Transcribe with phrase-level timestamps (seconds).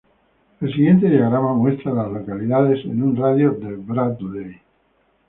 [0.61, 4.59] El siguiente diagrama muestra a las localidades en un radio de de Bradley.